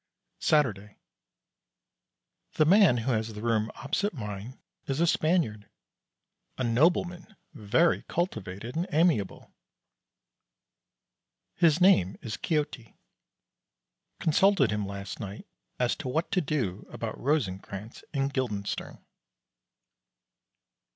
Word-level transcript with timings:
Saturday. 0.39 0.97
The 2.53 2.65
man 2.65 2.97
who 2.97 3.11
has 3.11 3.35
the 3.35 3.41
rooms 3.43 3.69
opposite 3.75 4.15
mine 4.15 4.57
is 4.87 4.99
a 4.99 5.05
Spaniard. 5.05 5.69
A 6.57 6.63
nobleman 6.63 7.35
very 7.53 8.01
cultivated 8.07 8.75
and 8.75 8.87
amiable. 8.91 9.53
His 11.53 11.79
name 11.79 12.17
is 12.23 12.35
Quixote. 12.35 12.95
Consulted 14.19 14.71
him 14.71 14.87
last 14.87 15.19
night 15.19 15.45
as 15.77 15.95
to 15.97 16.07
what 16.07 16.31
to 16.31 16.41
do 16.41 16.87
about 16.89 17.19
Rosencrantz 17.21 18.03
and 18.11 18.33
Guildenstern. 18.33 19.05